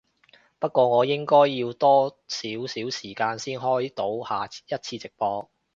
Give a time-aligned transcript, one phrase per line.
[0.57, 4.49] 不過我應該要多少少時間先開到下一
[4.81, 5.47] 次直播